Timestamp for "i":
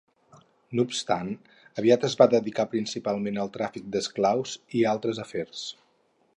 4.81-4.85